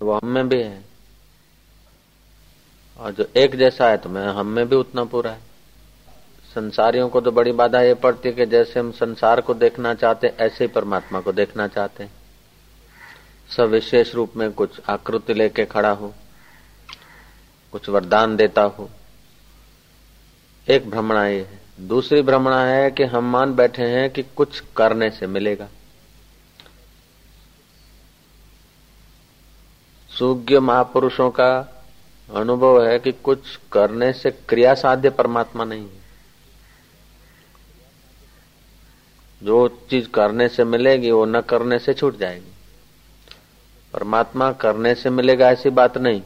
[0.00, 0.84] वो हम में भी है।
[2.96, 5.40] और जो एक जैसा है तो मैं, हम में भी उतना पूरा है।
[6.54, 10.26] संसारियों को तो बड़ी बाधा ये पड़ती है कि जैसे हम संसार को देखना चाहते
[10.38, 12.12] ऐसे ही परमात्मा को देखना चाहते हैं।
[13.50, 16.12] सब विशेष रूप में कुछ आकृति लेके खड़ा हो,
[17.72, 18.88] कुछ वरदान देता हो।
[20.66, 25.10] एक भ्रमणा ये है। दूसरी भ्रमणा है कि हम मान बैठे हैं कि कुछ करने
[25.10, 25.68] से मिलेगा।
[30.18, 31.82] सुज्ञ महापुरुषों का
[32.34, 33.38] अनुभव है कि कुछ
[33.72, 35.98] करने से क्रिया साध्य परमात्मा नहीं है।
[39.42, 42.52] जो चीज़ करने से मिलेगी, वो न करने से छूट जाएगी।
[43.92, 46.22] परमात्मा करने से मिलेगा ऐसी बात नहीं।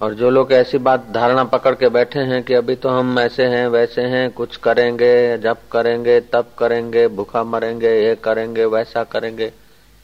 [0.00, 3.44] और जो लोग ऐसी बात धारणा पकड़ के बैठे हैं कि अभी तो हम ऐसे
[3.44, 9.52] हैं, वैसे हैं, कुछ करेंगे, जब करेंगे, तब करेंगे, भूखा मरेंगे, ये करेंगे, वैसा करेंगे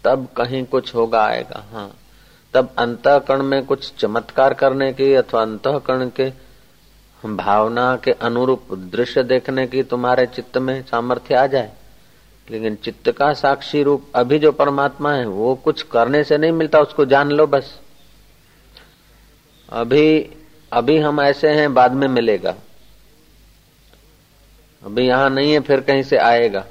[0.07, 1.97] तब कहीं कुछ होगा आएगा हाँ।
[2.55, 6.33] तब अंतकरण में कुछ चमत्कार करने की अथवा अंतकरण के
[7.25, 11.73] भावना के अनुरूप दृश्य देखने की तुम्हारे चित्त में सामर्थ्य आ जाए।
[12.51, 16.81] लेकिन चित्त का साक्षी रूप अभी जो परमात्मा है, वो कुछ करने से नहीं मिलता,
[16.81, 17.81] उसको जान लो बस।
[19.69, 20.31] अभी
[20.73, 22.55] अभी हम ऐसे हैं, बाद में मिलेगा।
[24.85, 26.65] अभी यहाँ नहीं है, फिर कहीं से आएगा।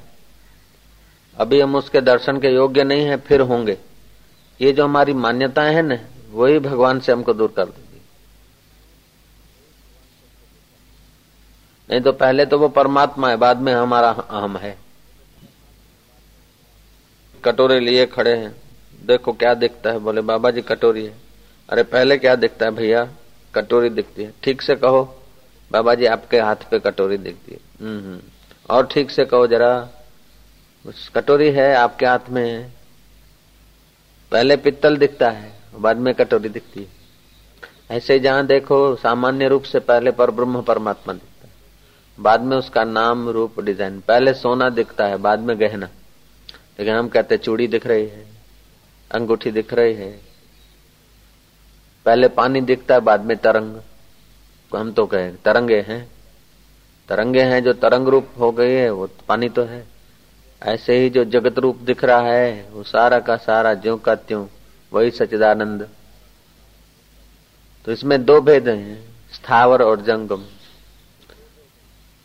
[1.38, 3.78] अभी हम उसके दर्शन के योग्य नहीं है फिर होंगे।
[4.62, 5.98] ये जो हमारी मान्यताएँ हैं ना
[6.32, 8.02] वही भगवान से हमको दूर कर देगी।
[11.90, 14.78] नहीं तो पहले तो वो परमात्मा है बाद में हमारा अहम है।
[17.44, 18.56] कटोरे लिए खड़े हैं।
[19.06, 21.14] देखो क्या दिखता है बोले बाबा जी कटोरी है।
[21.70, 23.08] अरे पहले क्या दिखता है भैया?
[23.56, 25.04] कटोरी दिखती है। ठीक से कहो
[25.72, 28.22] बाबा जी आपके हाथ पे कटोरी दिखती है। हम्म, हम्म।
[28.70, 29.90] और ठीक से कहो जरा
[31.16, 32.72] कटोरी है आपके हाथ में?
[34.32, 36.88] पहले पित्तल दिखता है, बाद में कटोरी दिखती है।
[37.92, 41.54] ऐसे जहाँ देखो, सामान्य रूप से पहले पर ब्रह्म परमात्मा दिखता है।
[42.20, 45.86] बाद में उसका नाम, रूप, डिज़ाइन। पहले सोना दिखता है, बाद में गहना।
[46.80, 48.26] लेकिन हम कहते चूड़ी दिख रही है,
[49.12, 50.22] अंगूठी दिख रही है।
[52.06, 53.82] पहले पानी दिखता है, बाद में तरंग।
[54.76, 56.12] हम तो कहे तरंगे हैं।
[57.10, 59.95] तरंगे हैं जो तरंग रूप हो गई है, वो पानी तो है।
[60.64, 64.48] ऐसे ही जो जगत रूप दिख रहा है, वो सारा का सारा ज्यो का त्यों,
[64.94, 65.90] वही सचिदानंद
[67.86, 70.46] तो इसमें दो भेद हैं, स्थावर और जंगम।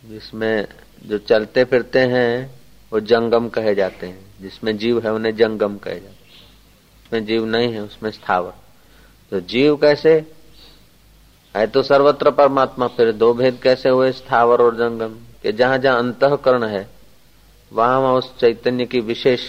[0.05, 0.67] जिसमें
[1.05, 2.59] जो चलते फिरते हैं,
[2.93, 6.19] वो जंगम कहे जाते हैं। जिसमें जीव है, उन्हें जंगम कहे जाते हैं।
[7.07, 8.53] उसमें जीव नहीं है, उसमें स्थावर।
[9.31, 10.31] तो जीव कैसे?
[11.57, 15.13] है तो सर्वत्र परमात्मा, फिर दो भेद कैसे हुए, स्थावर और जंगम?
[15.43, 17.00] कि जहाँ जहाँ अंतकरण है
[17.71, 19.41] वहाँ वहाँ उस चैतन्य की विशेष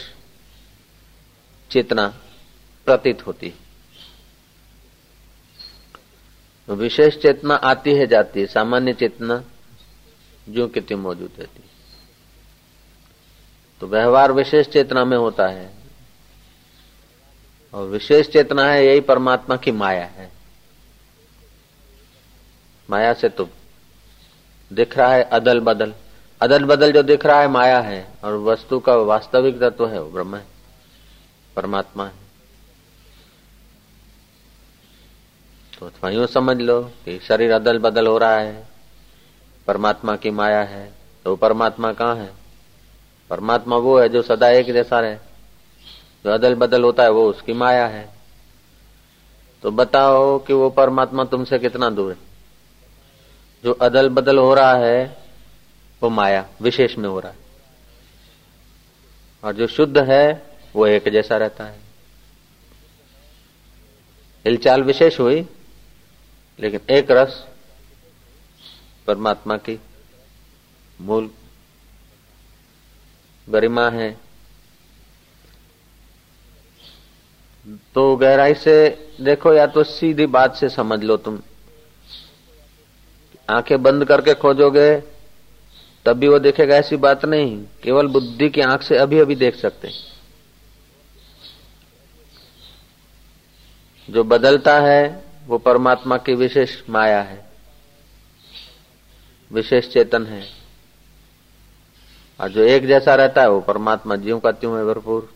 [1.70, 2.06] चेतना
[2.86, 3.52] प्रतीत होती
[6.68, 9.42] विशेष चेतना आती है, जाती है। सामान्य चेतना
[10.48, 11.62] जो कितनी मौजूद रहती
[13.80, 15.70] तो व्यवहार विशेष चेतना में होता है।
[17.72, 20.30] और विशेष चेतना है, यही परमात्मा की माया है।
[22.90, 23.48] माया से तो
[24.70, 25.94] दिख रहा है अदल बदल
[26.42, 30.10] अदल बदल जो दिख रहा है, माया है, और वस्तु का वास्तविक तत्व है, वो
[30.10, 30.44] ब्रह्म है,
[31.56, 32.12] परमात्मा है।
[35.80, 38.66] तो अथवा यूँ समझ लो कि शरीर अदल बदल हो रहा है,
[39.66, 40.92] परमात्मा की माया है
[41.24, 42.30] तो परमात्मा कहाँ है?
[43.30, 45.14] परमात्मा वो है जो सदा एक जैसा रहे।
[46.24, 48.08] जो अदल बदल होता है, वो उसकी माया है।
[49.62, 52.18] तो बताओ कि वो परमात्मा तुमसे कितना दूर है?
[53.64, 55.21] जो अदल बदल हो रहा है
[56.02, 57.38] वो माया विशेष में हो रहा है।
[59.44, 61.78] और जो शुद्ध है, वो एक जैसा रहता है।
[64.44, 65.48] हिलचाल विशेष हुई,
[66.60, 67.46] लेकिन एक रस
[69.06, 69.80] परमात्मा की
[71.00, 71.30] मूल
[73.48, 74.18] गरिमा है।
[77.94, 78.88] तो गहराई से
[79.20, 81.42] देखो या तो सीधी बात से समझ लो तुम।
[83.50, 85.12] आँखें बंद करके खोजोगे
[86.04, 89.56] तब भी वो देखेगा ऐसी बात नहीं, केवल बुद्धि की आँख से अभी अभी देख
[89.56, 90.12] सकते हैं।
[94.10, 97.46] जो बदलता है, वो परमात्मा की विशेष माया है,
[99.52, 100.48] विशेष चेतन है।
[102.40, 105.34] और जो एक जैसा रहता है, वो परमात्मा जीव का त्यों है भरपूर।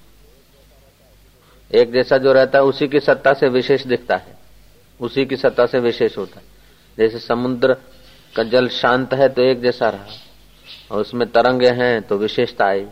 [1.74, 4.36] एक जैसा जो रहता है, उसी की सत्ता से विशेष दिखता है।
[5.00, 6.46] उसी की सत्ता से विशेष होता है।
[6.98, 7.74] जैसे समुद्र
[8.36, 10.06] का जल शांत है तो एक जैसा रहा।
[10.91, 12.87] और उसमें तरंगे हैं तो विशेषता आई।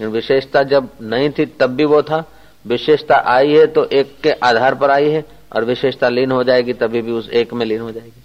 [0.00, 2.24] विशेषता जब नहीं थी, तब भी वो था।
[2.66, 5.24] विशेषता आई है तो एक के आधार पर आई है,
[5.56, 8.22] और विशेषता लीन हो जाएगी, तभी भी उस एक में लीन हो जाएगी।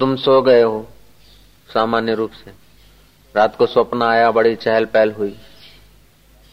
[0.00, 0.86] तुम सो गए हो,
[1.68, 2.50] सामान्य रूप से।
[3.34, 5.36] रात को स्वप्न आया, बड़ी चहल पहल हुई।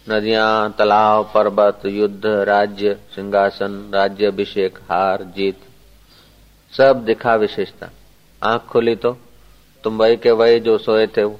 [0.10, 5.60] नदियाँ, तालाब, पर्वत, युद्ध, राज्य, सिंहासन, राज्य अभिषेक, हार, जीत,
[6.74, 7.90] सब दिखा विशेषता।
[8.43, 9.17] आँख खोली तो
[9.83, 11.39] तुम वही के वही जो सोए थे वो।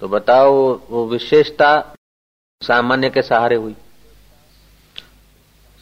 [0.00, 1.94] तो बताओ, वो विशेषता
[2.62, 3.72] सामान्य के सहारे हुई।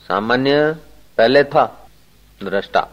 [0.08, 0.72] सामान्य
[1.16, 1.88] पहले था,
[2.42, 2.88] दृष्टा।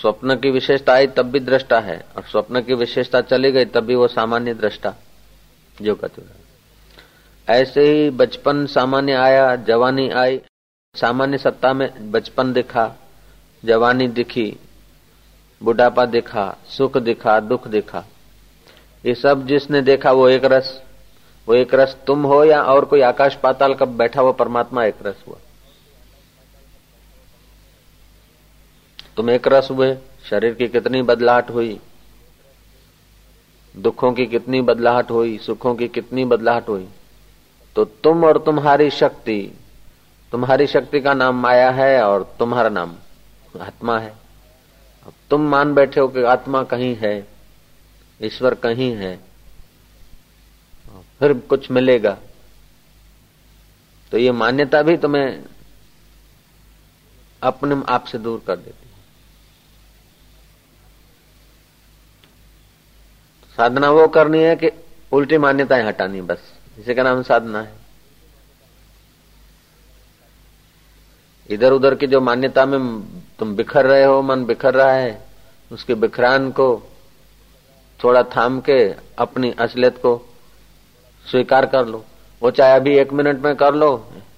[0.00, 3.80] स्वप्न की विशेषता आई, तब भी दृष्टा है, और स्वप्न की विशेषता चली गई, तब
[3.80, 4.94] भी वो सामान्य दृष्टा।
[5.82, 6.22] जो कहते
[7.48, 10.40] ऐसे ही बचपन सामान्य आया, जवानी आई,
[10.94, 12.94] सामान्य सत्ता में बचपन दिखा,
[13.64, 14.56] जवानी दिखी
[15.60, 18.04] बुढ़ापा दिखा, सुख दिखा, दुख दिखा।
[19.04, 20.80] ये सब जिसने देखा वो एक रस,
[21.48, 25.06] वो एक रस तुम हो या और कोई आकाश पाताल कब बैठा हुआ परमात्मा एक
[25.06, 25.38] रस हुआ।
[29.16, 29.94] तुम एक रस हुए,
[30.30, 31.78] शरीर की कितनी बदलाहट हुई,
[33.74, 36.88] दुखों की कितनी बदलाहट हुई, सुखों की कितनी बदलाहट हुई
[37.76, 39.40] तो तुम और तुम्हारी शक्ति
[40.32, 42.94] तुम्हारी शक्ति का नाम माया है और तुम्हारा नाम
[43.60, 44.12] आत्मा है।
[45.06, 47.16] अब तुम मान बैठे हो कि आत्मा कहीं है,
[48.20, 49.16] ईश्वर कहीं है,
[51.20, 52.18] फिर कुछ मिलेगा।
[54.12, 55.44] तो ये मान्यता भी तुम्हें
[57.42, 58.94] अपने आप से दूर कर देती है।
[63.58, 64.70] साधना वो करनी है कि
[65.12, 67.83] उल्टी मान्यताएँ हटानी बस। इसी का नाम साधना है।
[71.50, 72.80] इधर उधर की जो मान्यता में
[73.38, 75.22] तुम बिखर रहे हो, मन बिखर रहा है,
[75.70, 76.66] उसके बिखरान को
[78.00, 78.78] थोड़ा थाम के
[79.18, 80.16] अपनी असलियत को
[81.26, 82.04] स्वीकार कर लो।
[82.42, 83.90] वो चाहे अभी एक मिनट में कर लो,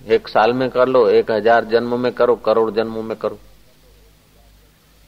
[0.07, 3.39] एक साल में कर लो, एक हज़ार जन्मों में करो, करोड़ जन्मों में करो।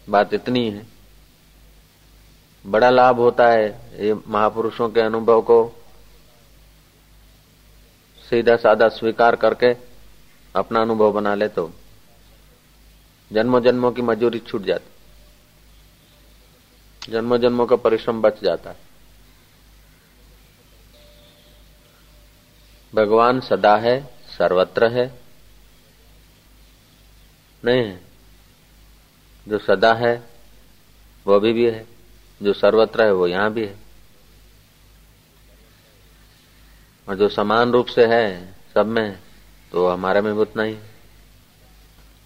[0.09, 0.87] बात इतनी है।
[2.65, 3.67] बड़ा लाभ होता है
[3.99, 5.59] ये महापुरुषों के अनुभव को
[8.29, 9.73] सीधा साधा स्वीकार करके
[10.55, 11.71] अपना अनुभव बना ले तो।
[13.33, 14.91] जन्मों जन्मों की मजूरी छूट जाती।
[17.13, 18.89] जन्मों जन्मों का परिश्रम बच जाता। है
[22.95, 25.21] भगवान सदा है, सर्वत्र है।
[27.65, 28.01] नहीं है।
[29.49, 30.31] जो सदा है,
[31.27, 31.87] वो अभी भी है।
[32.43, 33.77] जो सर्वत्र है, वो यहाँ भी है।
[37.09, 39.19] और जो समान रूप से है, सब में
[39.73, 40.79] तो हमारे में भी उतना ही।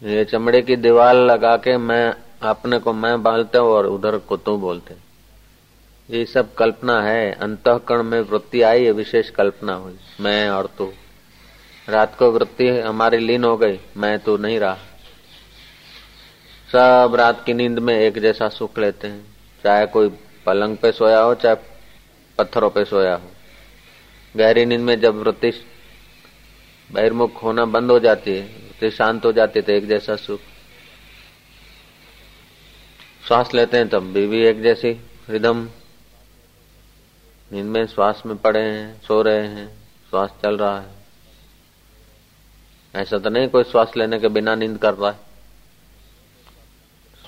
[0.02, 4.36] ये चमड़े की दीवार लगा के मैं, अपने को मैं बालते हूँ और उधर को
[4.36, 4.94] तू बोलते
[6.10, 10.92] ये सब कल्पना है, अंतकरण में वृत्ति आई है विशेष कल्पना हुई। मैं और तू।
[11.88, 14.74] रात को वृत्ति हमारी लीन हो गई, मैं तो नहीं रहा।
[16.72, 19.24] सब रात की नींद में एक जैसा सुख लेते हैं।
[19.64, 20.08] चाहे कोई
[20.46, 21.56] पलंग पे सोया हो, चाहे
[22.38, 23.30] पत्थरों पे सोया हो।
[24.36, 25.52] गहरी नींद में जब वृत्ति
[26.92, 30.40] बहिर्मुख होना बंद हो जाती है वृत्ति शांत हो जाते तो एक जैसा सुख।
[33.26, 34.90] श्वास लेते हैं तब भी, भी एक जैसी
[35.30, 35.68] रिदम।
[37.50, 39.68] नींद में श्वास में पड़े हैं सो रहे हैं
[40.10, 40.90] श्वास चल रहा है।
[42.94, 45.18] ऐसा तो नहीं कोई श्वास लेने के बिना नींद कर रहा है।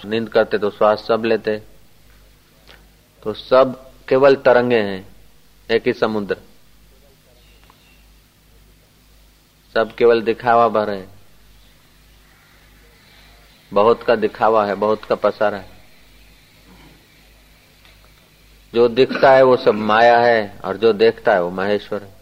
[0.04, 1.56] नींद करते तो श्वास सब लेते।
[3.22, 5.06] तो सब केवल तरंगे हैं
[5.70, 6.36] एक ही समुद्र।
[9.74, 11.13] सब केवल दिखावा भर है।
[13.73, 15.77] बहुत का दिखावा है बहुत का पसारा है
[18.73, 22.13] जो दिखता है वो सब माया है और जो देखता है वो महेश्वर है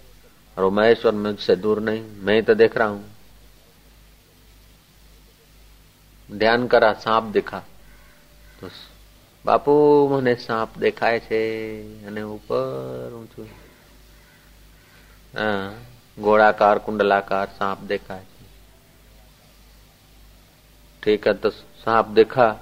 [0.57, 3.01] और वो महेश्वर मुझसे दूर नहीं मैं ही तो देख रहा हूं
[6.29, 7.63] ध्यान करा सांप दिखा
[8.61, 8.69] तो
[9.45, 9.73] बापू
[10.11, 11.41] મને સાપ દેખાય છે
[12.07, 13.47] અને ઉપર ઊંચું
[15.33, 15.51] હા
[16.17, 18.30] गोड़ाकार कुंडलाकार सांप देखा है
[21.02, 22.52] ठीक है तो सांप देखा।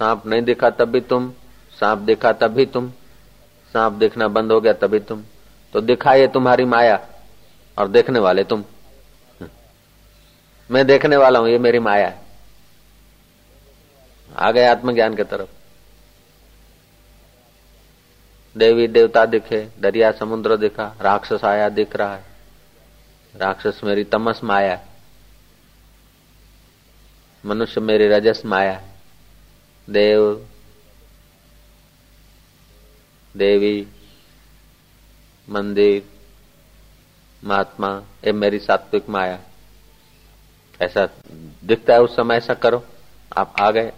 [0.00, 1.32] सांप नहीं देखा तब भी तुम।
[1.80, 2.90] सांप देखा तब भी तुम।
[3.74, 5.24] सांप देखना बंद हो गया तभी तुम।
[5.72, 7.08] तो दिखा ये तुम्हारी माया
[7.78, 8.64] और देखने वाले तुम।
[10.70, 12.20] मैं देखने वाला हूँ, ये मेरी माया है।
[14.36, 15.48] आ गए आत्मज्ञान की तरफ़।
[18.58, 22.24] देवी देवता दिखे, दरिया समुद्र दिखा, राक्षस आया दिख रहा है।
[23.36, 24.80] राक्षस मेरी तमस माया
[27.46, 28.88] मनुष्य मेरी रजस माया।
[29.90, 30.48] देव,
[33.36, 33.88] देवी,
[35.48, 36.02] मंदिर,
[37.44, 39.40] महात्मा, ये मेरी सात्विक माया।
[40.82, 41.08] ऐसा
[41.64, 42.84] दिखता है उस समय ऐसा करो।
[43.36, 43.92] आप आ गए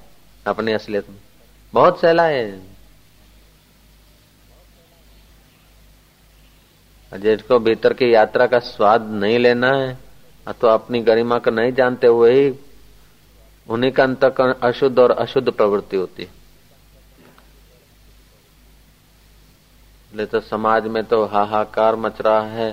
[0.47, 1.21] अपनी असलियत में।
[1.73, 2.75] बहुत सहला है।
[7.15, 9.99] जिसको भीतर की यात्रा का स्वाद नहीं लेना है
[10.53, 12.51] तो अपनी गरिमा को नहीं जानते वही
[13.69, 16.43] उन्हीं का अंतकरण अशुद्ध और अशुद्ध प्रवृत्ति होती है।
[20.27, 22.73] तो समाज में तो हाहाकार मच रहा है।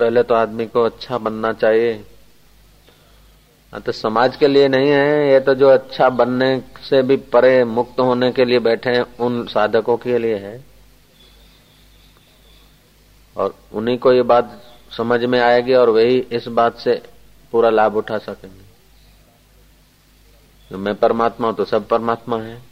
[0.00, 1.92] पहले तो आदमी को अच्छा बनना चाहिए।
[3.72, 7.64] हाँ, तो समाज के लिए नहीं है ये तो जो अच्छा बनने से भी परे
[7.66, 10.64] मुक्त होने के लिए बैठे हैं उन साधकों के लिए है।
[13.36, 14.62] और उन्हीं को ये बात
[14.96, 17.02] समझ में आएगी और वही इस बात से
[17.52, 18.67] पूरा लाभ उठा सकेंगे।
[20.70, 22.62] तो मैं परमात्मा हूँ तो सब परमात्मा है।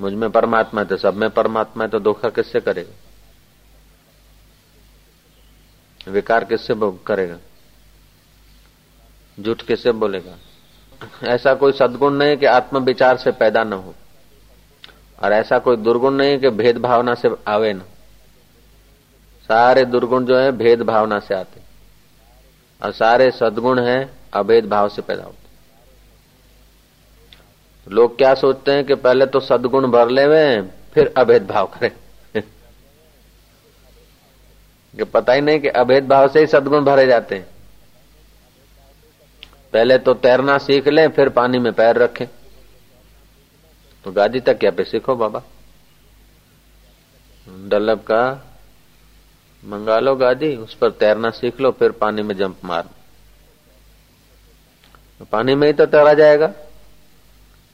[0.00, 2.92] मुझमें परमात्मा है तो सब में परमात्मा है तो धोखा किससे करेगा?
[6.10, 6.74] विकार किससे
[7.06, 7.38] करेगा?
[9.40, 10.36] झूठ किससे बोलेगा?
[11.24, 13.94] ऐसा कोई सदगुण नहीं कि आत्म विचार से पैदा न हो।
[15.22, 17.84] और ऐसा कोई दुर्गुण नहीं कि भेद भावना से आवे ना।
[19.48, 21.60] सारे दुर्गुण जो है, भेद भावना से आते।
[22.82, 25.43] और सारे सदगुण है, अभेद भाव से पैदा होते।
[27.88, 31.90] लोग क्या सोचते हैं कि पहले तो सदगुण भर ले फिर अभेद भाव करें?
[34.96, 37.46] कि पता ही नहीं कि अभेद भाव से ही सदगुण भरे जाते हैं।
[39.72, 42.26] पहले तो तैरना सीख लें, फिर पानी में पैर रखें।
[44.04, 45.42] तो गादी तक क्या पे सीखो बाबा?
[47.48, 48.52] डल्लब का,
[49.64, 52.88] मंगा लो गादी उस पर तैरना सीख लो, फिर पानी में जंप मार।
[55.32, 56.52] पानी में ही तो तैरा जाएगा।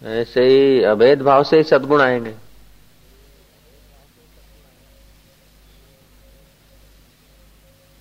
[0.02, 2.34] ऐसे ही अभेद भाव से ही सदगुण आएँगे।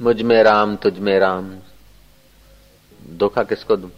[0.02, 1.60] मुझमें राम, तुझ में राम।
[3.18, 3.92] धोखा किसको दू?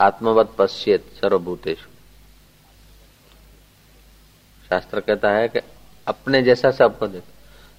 [0.00, 1.78] आत्मवत पश्चित सर्वभूतेश
[4.68, 5.60] शास्त्र कहता है कि
[6.06, 7.22] अपने जैसा सबको देख।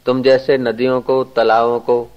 [0.05, 2.14] तुम जैसे नदियों को, तालाबों को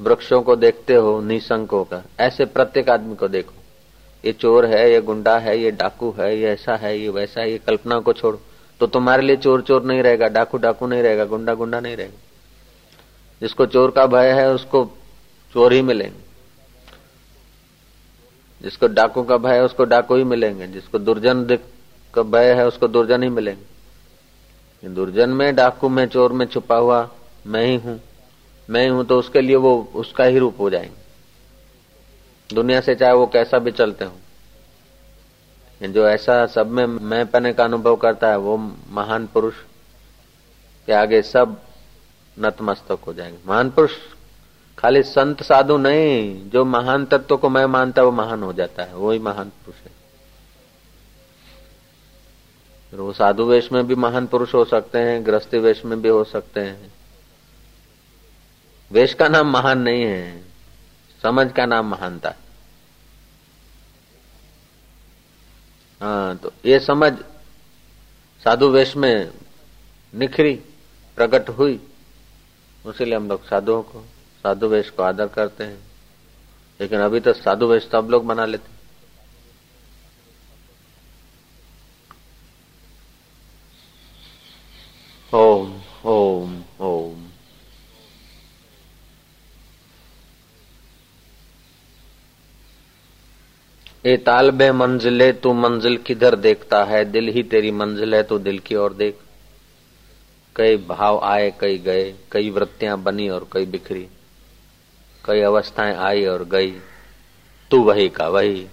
[0.00, 3.52] वृक्षों को देखते हो निशंकों का। ऐसे प्रत्येक आदमी को देखो।
[4.24, 7.50] ये चोर है, ये गुंडा है, ये डाकू है, ये ऐसा है, ये वैसा है,
[7.50, 8.40] ये कल्पना को छोड़ो।
[8.80, 12.18] तो तुम्हारे लिए चोर चोर नहीं रहेगा डाकू डाकू नहीं रहेगा गुंडा गुंडा नहीं रहेगा।
[13.40, 14.90] जिसको चोर का भय है, उसको
[15.52, 16.30] चोर ही मिलेंगे।
[18.62, 21.58] जिसको डाकू का भय है, उसको डाकू ही मिलेंगे। जिसको दुर्जन
[22.14, 27.10] का भय है, उसको दुर्जन ही मिलेंगे। दुर्जन में, डाकू में, चोर में छुपा हुआ
[27.46, 28.00] मैं ही हूँ।
[28.70, 31.00] मैं हूँ तो उसके लिए वो उसका ही रूप हो जाएँगे।
[32.54, 34.12] दुनिया से चाहे वो कैसा भी चलते हो।
[35.82, 38.56] जो ऐसा सब में मैं पने का अनुभव करता है, वो
[38.88, 39.54] महान पुरुष
[40.86, 41.60] के आगे सब
[42.38, 43.90] नतमस्तक हो जाएँगे। महान पुरुष,
[44.78, 48.82] खाली संत साधु नहीं, जो महान तत्व को मैं मानता है, वो महान हो जाता
[48.82, 50.00] है। वो ही महान पुरुष है।
[52.98, 56.24] वो साधु वेश में भी महान पुरुष हो सकते हैं, गृहस्थी वेश में भी हो
[56.24, 56.92] सकते हैं।
[58.90, 60.44] वेश का नाम महान नहीं है,
[61.22, 62.34] समझ का नाम महानता।
[66.00, 67.12] हाँ तो ये समझ
[68.42, 69.32] साधु वेश में
[70.14, 70.54] निखरी,
[71.18, 71.78] प्रकट हुई,
[72.84, 74.04] उसीलिए हम लोग साधुओं को,
[74.44, 75.78] साधु वेश को आदर करते हैं।
[76.80, 78.78] लेकिन अभी तो साधु वेश सब लोग बना लेते
[85.32, 87.28] ओम ओम ओम
[94.04, 97.04] ए तालबे मंजिले, तू मंजिल किधर देखता है?
[97.04, 99.18] दिल ही तेरी मंजिल है तो दिल की ओर देख।
[100.56, 104.08] कई भाव आए, कई गए, कई वृत्तियाँ बनी और कई बिखरी।
[105.24, 106.70] कई अवस्थाएँ आई और गई,
[107.70, 108.66] तू वही का वही।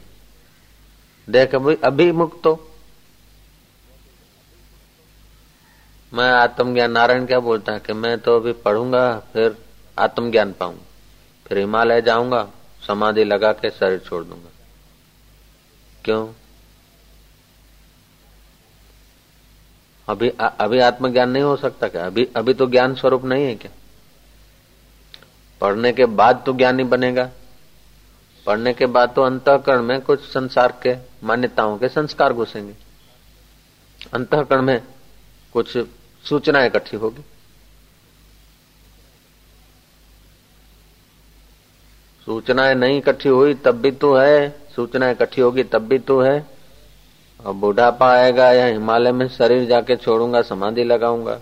[1.29, 2.69] देख, अभी अभी मुक्त हो।
[6.13, 9.57] मैं आत्मज्ञान, नारायण क्या बोलता है कि मैं तो अभी पढ़ूँगा, फिर
[9.97, 10.85] आत्मज्ञान पाऊँगा।
[11.47, 12.47] फिर हिमालय जाऊँगा,
[12.87, 14.49] समाधि लगा के शरीर छोड़ दूँगा।
[16.07, 16.33] क्यों?
[20.09, 22.05] अभी आ, अभी आत्मज्ञान नहीं हो सकता क्या?
[22.05, 23.71] अभी अभी तो ज्ञान स्वरूप नहीं है क्या?
[25.61, 27.31] पढ़ने के बाद तो ज्ञानी बनेगा।
[28.45, 30.95] पढ़ने के बाद तो अंतकरण में कुछ संसार के
[31.27, 32.75] मान्यताओं के संस्कार घुसेंगे।
[34.13, 34.83] अंतकरण में
[35.53, 35.77] कुछ
[36.29, 37.21] सूचना इकट्ठी होगी।
[42.25, 46.45] सूचनाएँ नहीं इकट्ठी हुई तब भी तो है। सूचना इकट्ठी होगी, तब भी तू है।
[47.39, 51.39] और बुढ़ापा आएगा, या हिमालय में शरीर जाके छोड़ूँगा, समाधि लगाऊँगा।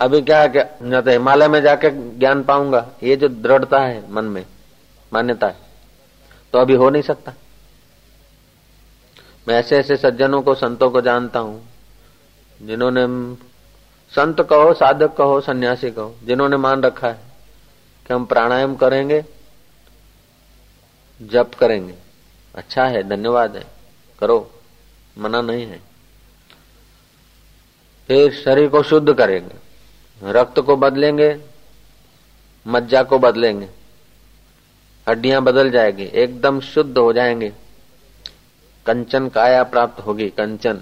[0.00, 4.24] अभी क्या है न तो हिमालय में जाके ज्ञान पाऊँगा, ये जो दृढ़ता है मन
[4.26, 4.44] में,
[5.12, 5.64] मान्यता है
[6.54, 7.32] तो अभी हो नहीं सकता।
[9.46, 11.62] मैं ऐसे ऐसे सज्जनों को, संतों को जानता हूँ,
[12.60, 13.06] जिन्होंने
[14.12, 17.18] संत कहो, साधक कहो, सन्यासी कहो, जिन्होंने मान रखा है
[18.06, 19.24] कि हम प्राणायाम करेंगे,
[21.20, 21.94] जप करेंगे।
[22.56, 23.64] अच्छा है, धन्यवाद है।
[24.18, 24.50] करो,
[25.18, 25.80] मना नहीं है।
[28.08, 29.54] फिर शरीर को शुद्ध करेंगे।
[30.32, 31.40] रक्त को बदलेंगे,
[32.66, 33.68] मज्जा को बदलेंगे।
[35.08, 37.52] हड्डियाँ बदल जाएगी, एकदम शुद्ध हो जाएँगे।
[38.86, 40.80] कंचन काया प्राप्त होगी, कंचन।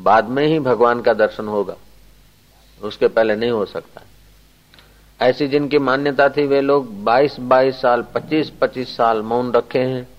[0.00, 1.76] बाद में ही भगवान का दर्शन होगा।
[2.82, 4.00] उसके पहले नहीं हो सकता।
[5.20, 10.17] ऐसी जिनकी मान्यता थी, वे लोग 22-22 साल 25-25 साल मौन रखे हैं।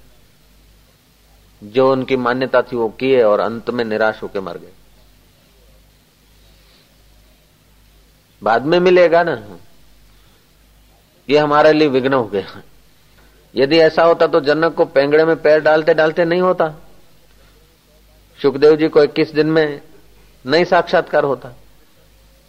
[1.64, 4.72] जो उनकी मान्यता थी वो किए और अंत में निराश होकर मर गए।
[8.44, 9.58] बाद में मिलेगा ना?
[11.30, 12.62] ये हमारे लिए विघ्न हो गया।
[13.56, 16.74] यदि ऐसा होता तो जनक को पेंगड़े में पैर डालते डालते नहीं होता।
[18.42, 19.82] सुखदेव जी को इक्कीस दिन में
[20.46, 21.50] नहीं साक्षात्कार होता।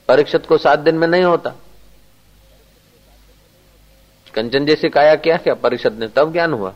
[0.08, 1.54] परीक्षित को सात दिन में नहीं होता।
[4.34, 5.54] कंचन जैसी काया क्या क्या?
[5.54, 6.74] परिषद ने तब ज्ञान हुआ।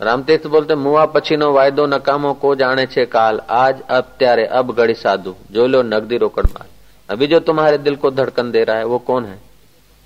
[0.00, 4.94] રામતીર્થ બોલતે મુવા પછીનો વાયદો નકામો કો જાણે છે काल आज अब त्यारे अब गड़ी
[4.94, 6.68] साधु जो लो नगदी रोकड़ माल
[7.08, 9.38] अभी जो तुम्हारे दिल को धड़कन दे रहा है वो कौन है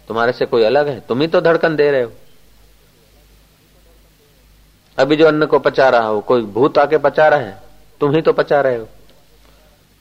[0.09, 2.13] तुम्हारे से कोई अलग है तुम ही तो धड़कन दे रहे हो
[4.99, 7.55] अभी जो अन्न को पचा रहा हो कोई भूत आके पचा रहा है
[8.01, 8.89] तुम ही तो पचा रहे हो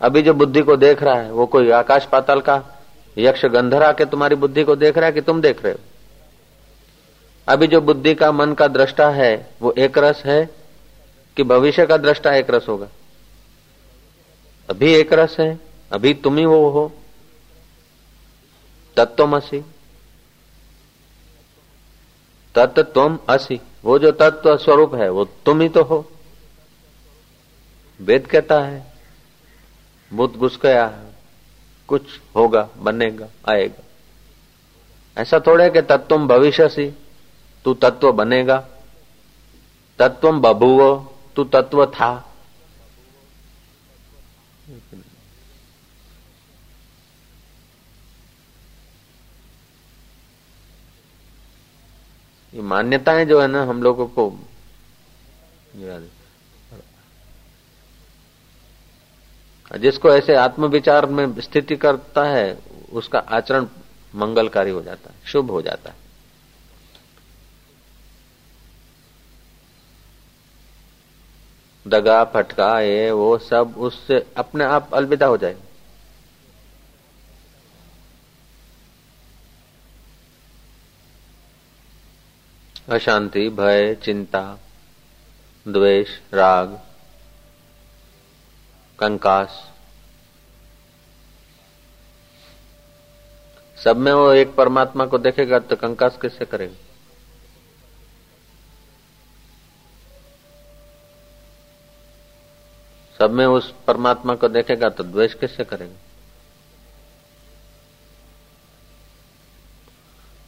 [0.01, 2.61] अभी जो बुद्धि को देख रहा है वो कोई आकाश पाताल का
[3.17, 5.79] यक्ष गंधर आके तुम्हारी बुद्धि को देख रहा है कि तुम देख रहे हो
[7.48, 10.50] अभी जो बुद्धि का, मन का दृष्टा है, वो एक रस है
[11.36, 12.88] कि भविष्य का दृष्टा एक रस होगा?
[14.70, 15.60] अभी एक रस है,
[15.92, 16.92] अभी तुम ही वो हो।
[18.96, 19.64] तत्वमसी
[22.54, 26.10] तत्व असी। वो जो तत्व स्वरूप है, वो तुम ही तो हो।
[28.00, 28.92] वेद कहता है,
[30.12, 31.12] बुद्ध घुस गया है,
[31.88, 32.02] कुछ
[32.36, 33.82] होगा, बनेगा, आएगा।
[35.22, 36.94] ऐसा थोड़े कि तत्व भविष्य सी।
[37.64, 38.56] तू तत्व बनेगा।
[39.98, 42.30] तत्व बभुव, तू तत्व था।
[52.54, 54.32] ये मान्यताएँ जो है ना, हम लोगों को
[59.74, 62.58] जिसको ऐसे आत्म विचार में स्थिति करता है,
[62.92, 63.66] उसका आचरण
[64.14, 66.03] मंगलकारी हो जाता है, शुभ हो जाता है।
[71.86, 75.56] दगा, फटका, ये, वो सब उससे अपने आप अलविदा हो जाए
[82.88, 84.58] अशांति, भय, चिंता,
[85.66, 86.80] द्वेष, राग,
[88.98, 89.62] कंकास,
[93.84, 96.74] सब में वो एक परमात्मा को देखेगा तो कंकास किससे करेगा?
[103.18, 105.94] सब में उस परमात्मा को देखेगा तो द्वेष किससे करेगा?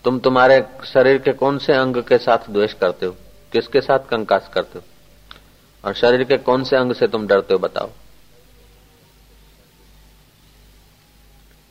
[0.05, 3.17] तुम तुम्हारे शरीर के कौन से अंग के साथ द्वेष करते हो?
[3.53, 4.85] किसके साथ कंकास करते हो?
[5.85, 7.91] और शरीर के कौन से अंग से तुम डरते हो बताओ।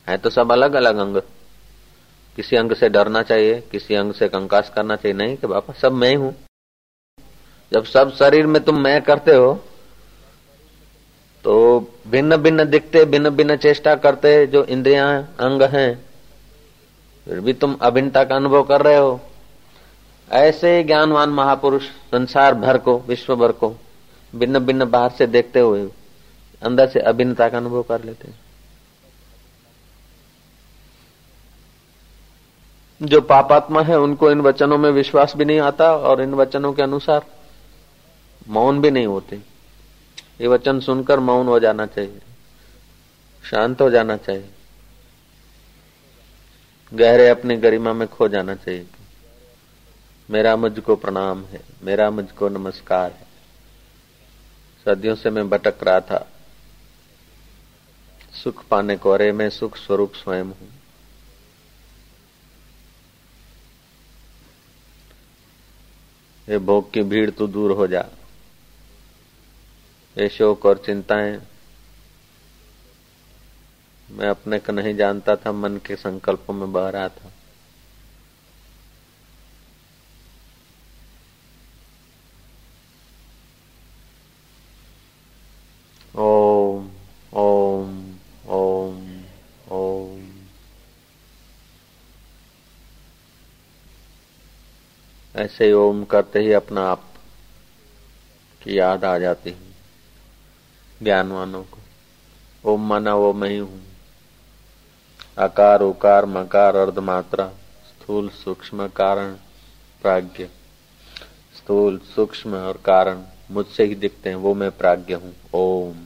[0.07, 1.17] है तो सब अलग अलग अंग।
[2.35, 5.91] किसी अंग से डरना चाहिए, किसी अंग से कंकास करना चाहिए। नहीं कि बापा, सब
[5.91, 6.35] मैं हूँ।
[7.71, 9.63] जब सब शरीर में तुम मैं करते हो
[11.45, 15.07] तो भिन्न भिन्न दिखते भिन्न भिन्न चेष्टा करते जो इंद्रिया,
[15.39, 16.05] अंग हैं,
[17.27, 19.19] फिर भी तुम अभिन्नता का अनुभव कर रहे हो।
[20.31, 23.73] ऐसे ज्ञानवान महापुरुष संसार भर को, विश्व भर को
[24.35, 25.87] भिन्न भिन्न बाहर से देखते हुए
[26.61, 28.39] अंदर से अभिन्नता का अनुभव कर लेते हैं।
[33.01, 36.81] जो पापात्मा है, उनको इन वचनों में विश्वास भी नहीं आता और इन वचनों के
[36.81, 37.25] अनुसार
[38.47, 39.54] मौन भी नहीं होते।
[40.41, 42.21] ये वचन सुनकर मौन हो जाना चाहिए।
[43.43, 44.49] शांत हो जाना चाहिए।
[46.93, 48.87] गहरे अपनी गरिमा में खो जाना चाहिए।
[50.29, 53.27] मेरा मुझको प्रणाम है, मेरा मुझको नमस्कार है।
[54.85, 56.31] सदियों से मैं भटक रहा था।
[58.43, 60.69] सुख पाने को, अरे मैं सुख स्वरूप स्वयं हूँ।
[66.49, 68.05] ये भोग की भीड़ तो दूर हो जा।
[70.17, 71.41] ये शोक और चिंताएँ।
[74.09, 77.31] मैं अपने को नहीं जानता था, मन के संकल्पों में बह रहा था।
[86.15, 86.91] ओम
[87.33, 88.15] ओम
[88.47, 89.21] ओम
[89.71, 90.33] ओम।
[95.35, 97.13] ऐसे ओम करते ही अपना आप
[98.63, 99.74] की याद आ जाती है।
[101.03, 101.77] ज्ञानवानों को।
[102.71, 103.67] ओम माना वो मैं ही।
[105.39, 107.47] आकार, उकार, मकार अर्धमात्रा
[107.87, 109.33] स्थूल, सूक्ष्म, कारण,
[110.01, 110.45] प्राज्ञ।
[111.55, 116.05] स्थूल, सूक्ष्म और कारण, मुझसे ही दिखते हैं, वो मैं प्राज्ञ हूँ। ओम।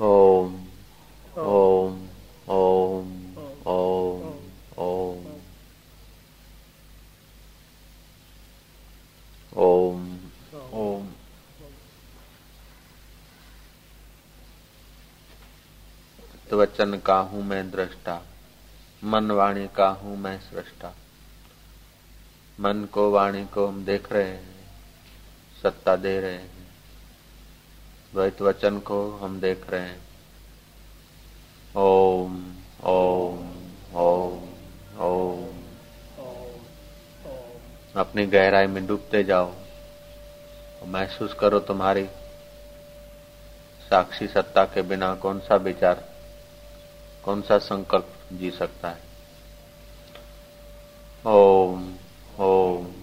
[0.00, 0.64] ओम
[1.38, 2.06] ओम
[2.48, 3.93] ओम ओम
[9.56, 10.18] ओम।
[10.72, 11.10] ओम।
[16.52, 18.22] वचन का हूँ मैं दृष्टा
[19.04, 20.94] मन वाणी का हूँ मैं सृष्टा
[22.60, 24.54] मन को वाणी को हम देख रहे हैं
[25.62, 26.68] सत्ता दे रहे हैं
[28.12, 30.00] द्वैत वचन को हम देख रहे हैं।
[31.76, 33.50] ओम ओम
[33.94, 34.48] ओम
[34.98, 35.63] ओम।
[37.96, 42.04] अपनी गहराई में डूबते जाओ और महसूस करो तुम्हारी
[43.90, 46.04] साक्षी सत्ता के बिना कौन सा विचार,
[47.24, 49.00] कौन सा संकल्प जी सकता है।
[51.26, 51.94] ओम
[52.40, 52.93] ओम।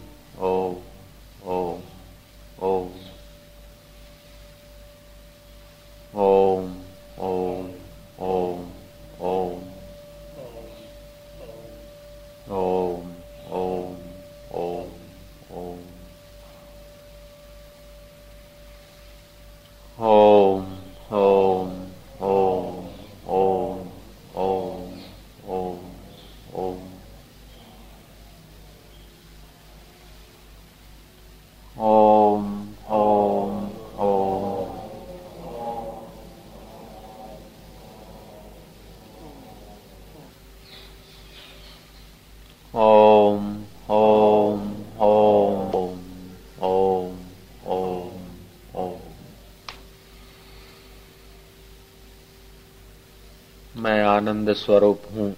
[54.42, 55.36] आनंद स्वरूप हूँ।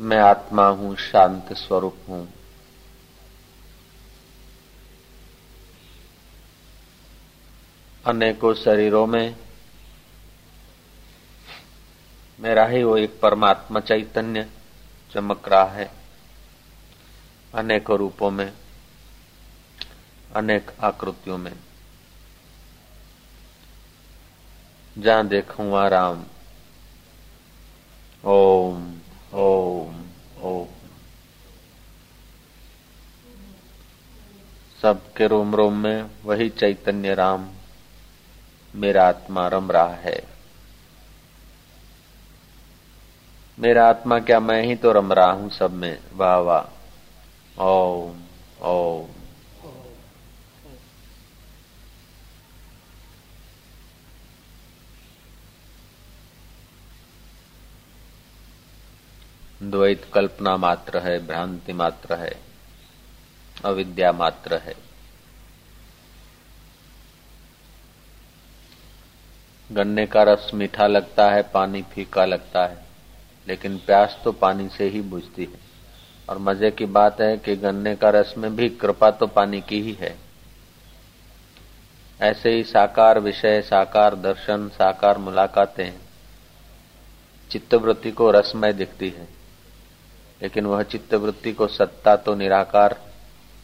[0.00, 2.28] मैं आत्मा हूँ, शांत स्वरूप हूँ।
[8.06, 9.36] अनेकों शरीरों में
[12.40, 14.46] मेरा ही वो एक परमात्मा चैतन्य
[15.14, 15.90] चमक रहा है।
[17.54, 18.52] अनेकों रूपों में,
[20.36, 21.54] अनेक आकृतियों में।
[24.98, 26.24] जहाँ देखूँ वहाँ राम।
[28.28, 28.94] ओम
[29.34, 29.94] ओम
[30.40, 30.66] ओम
[34.82, 37.48] सबके रोम रोम में वही चैतन्य राम,
[38.74, 40.22] मेरा आत्मा रम रहा है।
[43.58, 45.98] मेरा आत्मा क्या मैं ही तो रम रहा हूँ सब में?
[46.14, 48.16] वाह वाह। ओम
[48.62, 49.17] ओम।
[59.62, 62.36] द्वैत कल्पना मात्र है, भ्रांति मात्र है,
[63.64, 64.74] अविद्या मात्र है।
[69.72, 72.78] गन्ने का रस मीठा लगता है, पानी फीका लगता है,
[73.48, 75.60] लेकिन प्यास तो पानी से ही बुझती है।
[76.28, 79.80] और मज़े की बात है कि गन्ने का रस में भी कृपा तो पानी की
[79.82, 80.16] ही है।
[82.20, 85.92] ऐसे ही साकार विषय, साकार दर्शन, साकार मुलाकातें,
[87.50, 89.37] चित्तवृत्ति को रसमय दिखती है।
[90.42, 93.00] लेकिन वह चित्तवृत्ति को सत्ता तो निराकार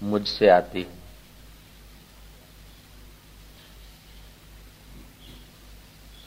[0.02, 1.02] मुझसे आती है।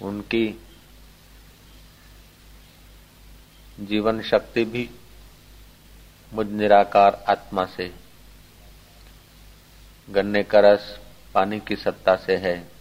[0.01, 0.47] उनकी
[3.79, 4.89] जीवन शक्ति भी
[6.33, 7.93] मुझ निराकार आत्मा से
[10.09, 10.99] गन्ने का रस
[11.33, 12.71] पानी की सत्ता से है।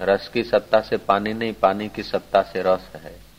[0.00, 3.31] रस की सत्ता से पानी नहीं, पानी की सत्ता से रस है।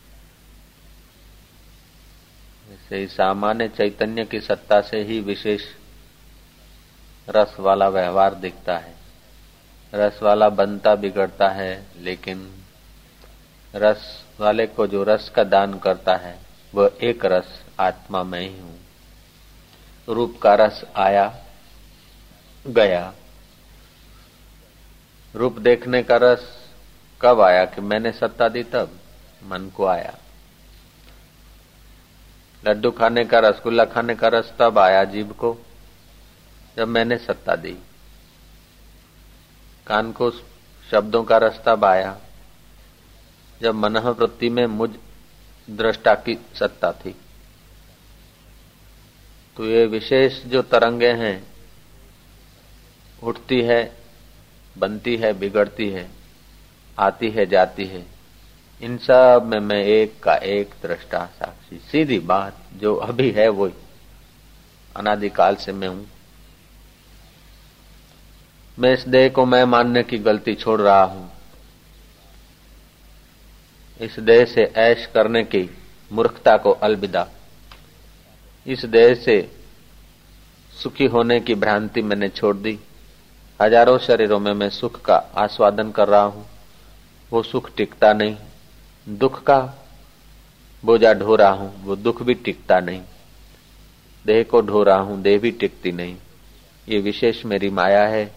[2.72, 5.62] ऐसे ही सामान्य चैतन्य की सत्ता से ही विशेष
[7.30, 8.96] रस वाला व्यवहार दिखता है।
[9.94, 12.64] रस वाला बनता, बिगड़ता है, लेकिन
[13.76, 16.40] रस वाले को जो रस का दान करता है,
[16.76, 18.80] वह एक रस आत्मा में ही हूँ।
[20.08, 21.44] रूप का रस आया,
[22.68, 23.14] गया।
[25.36, 26.70] रूप देखने का रस
[27.22, 27.66] कब आया?
[27.66, 29.00] कि मैंने सत्ता दी तब
[29.44, 30.18] मन को आया।
[32.68, 35.58] लड्डू खाने का रसगुल्ला खाने का रस तब आया जीव को,
[36.78, 37.78] जब मैंने सत्ता दी।
[39.88, 40.32] कान को
[40.92, 42.18] शब्दों का रास्ता आया,
[43.62, 44.16] जब मन
[44.50, 44.90] में मुझ
[45.70, 47.16] दृष्टा की सत्ता थी।
[49.58, 51.48] तो ये विशेष जो तरंगे हैं,
[53.24, 53.98] उठती है,
[54.78, 56.10] बनती है, बिगड़ती है,
[57.00, 58.13] आती है, जाती है
[58.84, 63.70] इन सब में मैं एक का एक दृष्टा साक्षी। सीधी बात जो अभी है वो
[64.96, 66.06] अनादिकाल से मैं हूँ।
[68.78, 71.32] मैं इस देह को मैं मानने की गलती छोड़ रहा हूँ।
[74.00, 75.70] इस देह से ऐश करने की
[76.12, 77.28] मूर्खता को अलविदा।
[78.66, 79.42] इस देह से
[80.74, 82.80] सुखी होने की भ्रांति मैंने छोड़ दी।
[83.60, 86.46] हज़ारों शरीरों में मैं सुख का आस्वादन कर रहा हूँ।
[87.32, 88.36] वो सुख टिकता नहीं।
[89.10, 89.86] दुख का
[90.86, 93.02] बोझा ढो रहा हूँ, वो दुख भी टिकता नहीं।
[94.26, 96.18] देह को ढो रहा हूँ, देह भी टिकती नहीं।
[96.90, 98.36] ये विशेष मेरी माया है,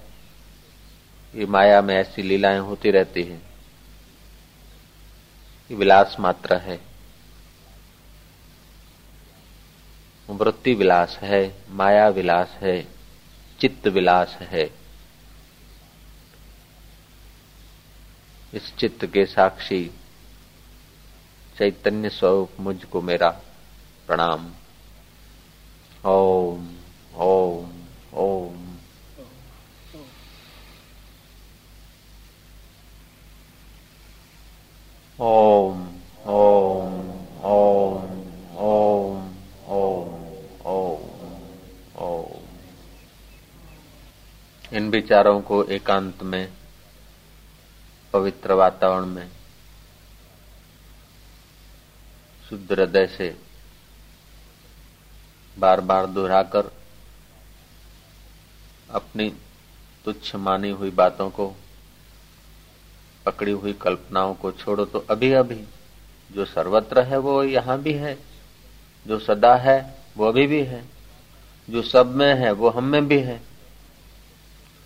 [1.35, 3.37] ये माया में ऐसी लीलाएँ होती रहती है।
[5.71, 6.81] ये विलास मात्र है।
[10.31, 12.89] वृत्ति विलास है माया विलास है
[13.61, 14.71] चित्त विलास है।
[18.55, 19.91] इस चित्त के साक्षी
[21.59, 23.29] चैतन्य स्वरूप मुझको मेरा
[24.07, 24.53] प्रणाम।
[26.05, 26.75] ओम
[27.15, 27.73] ओम
[28.15, 28.63] ओम।
[35.21, 37.11] ओम ओम
[37.45, 39.33] ओम ओम
[39.67, 40.21] ओम
[40.67, 41.01] ओम
[41.97, 42.37] ओम।
[44.73, 46.53] इन विचारों को एकांत में,
[48.13, 49.31] पवित्र वातावरण में
[52.51, 53.37] शुद्ध हृदय से
[55.59, 56.73] बार बार दोहराकर
[58.91, 59.35] अपनी
[60.05, 61.53] तुच्छ मानी हुई बातों को,
[63.27, 65.65] पकड़ी हुई कल्पनाओं को छोड़ो। तो अभी अभी
[66.33, 68.19] जो सर्वत्र है, वो यहाँ भी है।
[69.07, 70.85] जो सदा है, वो अभी भी है।
[71.71, 73.41] जो सब में है, वो हम में भी है।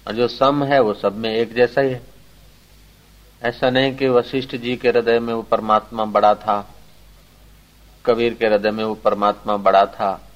[0.06, 2.02] और जो सम है, वो सब में एक जैसा ही है।
[3.42, 6.74] ऐसा नहीं कि वशिष्ठ जी के हृदय में वो परमात्मा बड़ा था।
[8.06, 10.26] कबीर के हृदय में वो परमात्मा बड़ा था।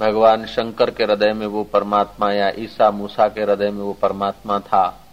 [0.00, 4.58] भगवान शंकर के हृदय में वो परमात्मा या ईसा मूसा के हृदय में वो परमात्मा
[4.58, 5.04] था।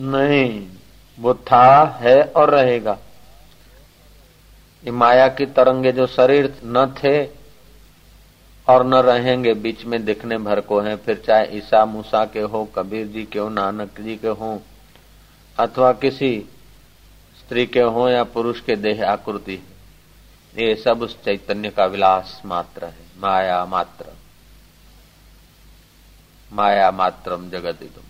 [0.00, 0.66] नहीं,
[1.18, 2.98] वो था, है और रहेगा।
[4.84, 7.24] ये माया की तरंगे जो शरीर न थे
[8.68, 12.64] और न रहेंगे, बीच में दिखने भर को हैं। फिर चाहे ईसा मूसा के हो,
[12.64, 14.58] कबीर जी के हो, नानक जी के हों,
[15.58, 16.48] अथवा किसी
[17.38, 19.62] स्त्री के हो या पुरुष के देह आकृति।
[20.56, 24.06] ये सब उस चैतन्य का विलास मात्र है। माया मात्र।
[26.52, 28.06] माया मात्रम जगत इदम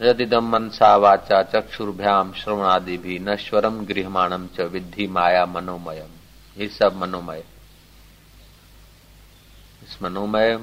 [0.00, 6.10] यदिदम मनसा वाचा चक्षुर्भ्याम श्रवणादि भी नश्वरम गृहमाणम च विद्धि माया मनोमयम।
[6.56, 7.44] ये सब मनोमय।
[9.82, 10.56] इस मनोमय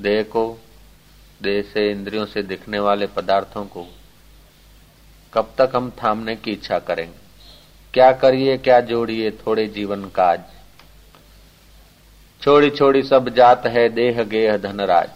[0.00, 0.60] देह को
[1.42, 3.86] देह से इंद्रियों से दिखने वाले पदार्थों को
[5.34, 7.18] कब तक हम थामने की इच्छा करेंगे?
[7.94, 10.40] क्या करिए, क्या जोड़िए थोड़े जीवन काज?
[12.42, 15.10] छोड़ी छोड़ी सब जात है, देह गेह धनराज।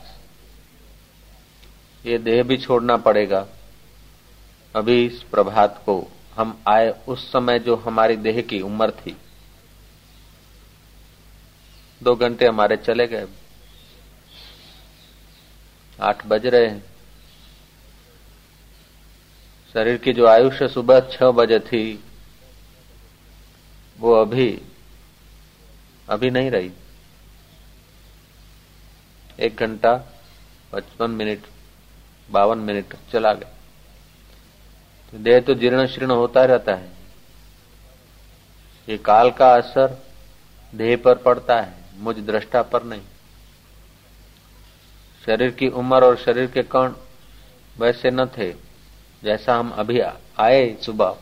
[2.07, 3.47] ये देह भी छोड़ना पड़ेगा।
[4.77, 9.17] अभी इस प्रभात को हम आए उस समय जो हमारी देह की उम्र थी।
[12.03, 13.27] दो घंटे हमारे चले गए।
[16.01, 16.94] आठ बज रहे हैं।
[19.75, 22.05] शरीर की जो आयुष्य सुबह छह बजे थी,
[23.99, 24.49] वो अभी
[26.09, 26.71] अभी नहीं रही।
[29.39, 29.95] एक घंटा
[30.73, 31.47] पचपन मिनट,
[32.31, 33.49] बावन मिनट चला गया।
[35.13, 36.93] तो देह तो जीर्ण शीर्ण होता रहता है।
[38.89, 40.03] ये काल का असर
[40.73, 43.03] देह पर पड़ता है, मुझ दृष्टा पर नहीं।
[45.27, 46.93] शरीर की उम्र और शरीर के कण
[47.79, 48.53] वैसे न थे।
[49.25, 50.01] जैसा हम अभी
[50.39, 51.17] आए सुबह।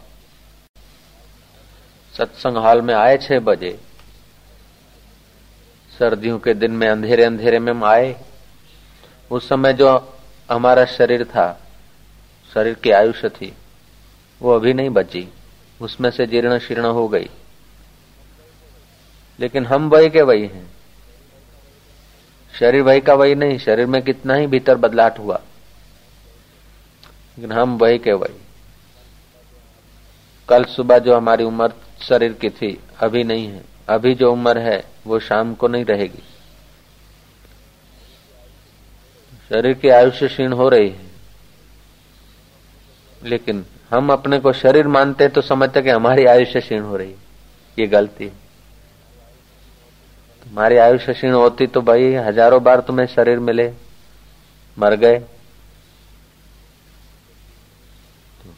[2.19, 3.81] सत्संग हॉल में आए छह बजे।
[5.99, 8.25] सर्दियों के दिन में अंधेरे अंधेरे में हम आए।
[9.31, 10.19] उस समय जो
[10.51, 11.61] हमारा शरीर था,
[12.55, 13.55] शरीर की आयुष्य थी,
[14.43, 15.29] वो अभी नहीं बची।
[15.81, 17.31] उसमें से जीर्ण शीर्ण हो गई।
[19.41, 20.71] लेकिन हम वही के वही हैं।
[22.59, 25.41] शरीर वही का वही नहीं, शरीर में कितना ही भीतर बदलाव हुआ।
[27.39, 28.41] लेकिन हम वही के वही।
[30.49, 34.85] कल सुबह जो हमारी उम्र शरीर की थी, अभी नहीं है। अभी जो उम्र है,
[35.07, 36.23] वो शाम को नहीं रहेगी।
[39.51, 41.11] शरीर की आयुष्य क्षीण हो रही है।
[43.23, 47.11] लेकिन हम अपने को शरीर मानते हैं तो समझते कि हमारी आयुष्य क्षीण हो रही
[47.11, 47.19] है।
[47.79, 48.41] ये गलती है।
[50.45, 53.73] तुम्हारी आयुष्य क्षीण होती तो भाई हज़ारों बार तुम्हें शरीर मिले,
[54.77, 55.23] मर गए।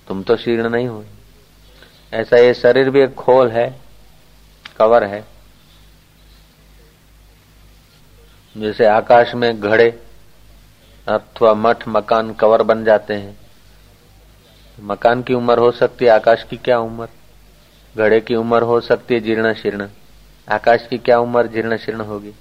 [0.08, 1.04] तुम तो शीर्ण नहीं हो।
[2.12, 3.68] ऐसा ये शरीर भी एक खोल है,
[4.76, 5.24] कवर है,
[8.56, 9.88] जैसे आकाश में घड़े
[11.06, 13.36] अथवा मठ, मकान, कवर बन जाते हैं।
[14.78, 17.08] मकान की उम्र हो सकती है, आकाश की क्या उम्र?
[17.96, 19.88] घड़े की उम्र हो सकती है, जीर्ण शीर्ण।
[20.48, 21.46] आकाश की क्या उम्र?
[21.46, 22.32] जीर्ण शीर्ण होगी।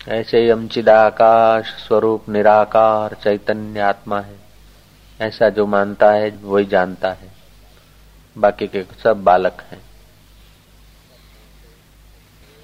[0.00, 4.49] ऐसे ही हम चिदाकाश स्वरूप निराकार चैतन्य आत्मा है।
[5.20, 7.30] ऐसा जो मानता है वही जानता है।
[8.38, 9.89] बाकी के सब बालक हैं।